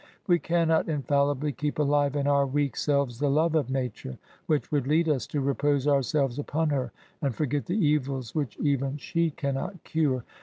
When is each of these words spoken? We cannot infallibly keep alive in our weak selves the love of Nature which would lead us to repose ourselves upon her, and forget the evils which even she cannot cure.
We 0.25 0.39
cannot 0.39 0.89
infallibly 0.89 1.51
keep 1.51 1.77
alive 1.77 2.15
in 2.15 2.25
our 2.25 2.47
weak 2.47 2.75
selves 2.75 3.19
the 3.19 3.29
love 3.29 3.53
of 3.53 3.69
Nature 3.69 4.17
which 4.47 4.71
would 4.71 4.87
lead 4.87 5.07
us 5.07 5.27
to 5.27 5.41
repose 5.41 5.87
ourselves 5.87 6.39
upon 6.39 6.71
her, 6.71 6.91
and 7.21 7.35
forget 7.35 7.67
the 7.67 7.77
evils 7.77 8.33
which 8.33 8.57
even 8.57 8.97
she 8.97 9.29
cannot 9.29 9.83
cure. 9.83 10.23